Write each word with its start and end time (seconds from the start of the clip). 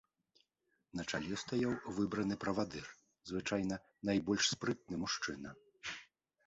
На 0.99 1.03
чале 1.09 1.35
стаяў 1.41 1.75
выбраны 1.97 2.35
правадыр, 2.47 2.85
звычайна 3.33 3.75
найбольш 4.11 4.45
спрытны 4.55 4.95
мужчына. 5.05 5.49